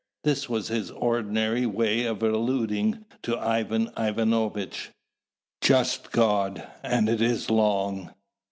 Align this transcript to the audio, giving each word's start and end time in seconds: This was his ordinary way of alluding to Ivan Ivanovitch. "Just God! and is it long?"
This 0.23 0.49
was 0.49 0.69
his 0.69 0.89
ordinary 0.89 1.67
way 1.67 2.05
of 2.05 2.23
alluding 2.23 3.05
to 3.21 3.37
Ivan 3.37 3.91
Ivanovitch. 3.95 4.89
"Just 5.61 6.11
God! 6.11 6.67
and 6.81 7.07
is 7.07 7.43
it 7.43 7.53
long?" 7.53 8.11